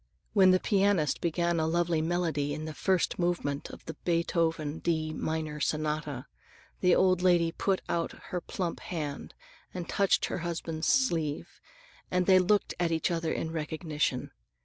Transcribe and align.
When 0.33 0.49
the 0.49 0.59
pianist 0.59 1.21
began 1.21 1.59
a 1.59 1.67
lovely 1.67 2.01
melody 2.01 2.55
in 2.55 2.65
the 2.65 2.73
first 2.73 3.19
movement 3.19 3.69
of 3.69 3.85
the 3.85 3.93
Beethoven 4.03 4.79
D 4.79 5.13
minor 5.13 5.59
sonata, 5.59 6.25
the 6.79 6.95
old 6.95 7.21
lady 7.21 7.51
put 7.51 7.83
out 7.87 8.13
her 8.29 8.41
plump 8.41 8.79
hand 8.79 9.35
and 9.75 9.87
touched 9.87 10.25
her 10.25 10.39
husband's 10.39 10.87
sleeve 10.87 11.61
and 12.09 12.25
they 12.25 12.39
looked 12.39 12.73
at 12.79 12.91
each 12.91 13.11
other 13.11 13.31
in 13.31 13.51
recognition. 13.51 14.31